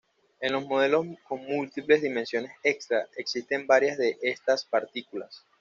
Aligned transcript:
En 0.39 0.53
los 0.53 0.65
modelos 0.65 1.05
con 1.27 1.45
múltiples 1.45 2.01
dimensiones 2.01 2.53
extra, 2.63 3.07
existen 3.17 3.67
varias 3.67 3.99
de 3.99 4.17
estas 4.23 4.65
partículas. 4.65 5.45